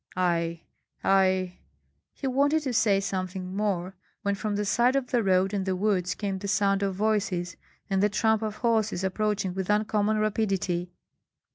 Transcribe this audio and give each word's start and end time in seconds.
"I 0.17 0.61
I" 1.03 1.59
He 2.15 2.25
wanted 2.25 2.63
to 2.63 2.73
say 2.73 2.99
something 2.99 3.55
more, 3.55 3.93
when 4.23 4.33
from 4.33 4.55
the 4.55 4.65
side 4.65 4.95
of 4.95 5.11
the 5.11 5.21
road 5.21 5.53
and 5.53 5.63
the 5.63 5.75
woods 5.75 6.15
came 6.15 6.39
the 6.39 6.47
sound 6.47 6.81
of 6.81 6.95
voices 6.95 7.55
and 7.87 8.01
the 8.01 8.09
tramp 8.09 8.41
of 8.41 8.55
horses 8.55 9.03
approaching 9.03 9.53
with 9.53 9.69
uncommon 9.69 10.17
rapidity. 10.17 10.91